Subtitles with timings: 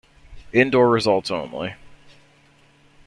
[0.51, 1.75] Indoor results only.